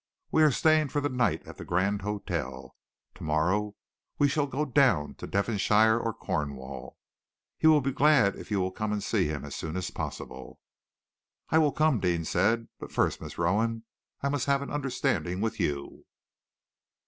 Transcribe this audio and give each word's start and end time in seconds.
We 0.31 0.41
are 0.41 0.49
staying 0.49 0.89
for 0.89 0.99
the 0.99 1.09
night 1.09 1.45
at 1.45 1.57
the 1.57 1.63
Grand 1.63 2.01
Hotel. 2.01 2.75
To 3.13 3.23
morrow 3.23 3.75
we 4.17 4.27
shall 4.27 4.47
go 4.47 4.65
down 4.65 5.13
to 5.19 5.27
Devonshire 5.27 5.99
or 5.99 6.11
Cornwall. 6.11 6.97
He 7.59 7.67
will 7.67 7.81
be 7.81 7.91
glad 7.91 8.35
if 8.35 8.49
you 8.49 8.59
will 8.59 8.71
come 8.71 8.91
and 8.91 9.03
see 9.03 9.27
him 9.27 9.45
as 9.45 9.55
soon 9.55 9.77
as 9.77 9.91
possible." 9.91 10.59
"I 11.51 11.59
will 11.59 11.71
come," 11.71 11.99
Deane 11.99 12.25
said, 12.25 12.67
"but 12.79 12.91
first, 12.91 13.21
Miss 13.21 13.37
Rowan, 13.37 13.83
I 14.23 14.29
must 14.29 14.47
have 14.47 14.63
an 14.63 14.71
understanding 14.71 15.39
with 15.39 15.59
you." 15.59 16.07